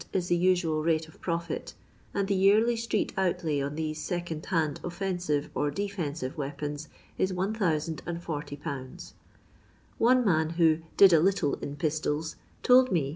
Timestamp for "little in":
11.19-11.75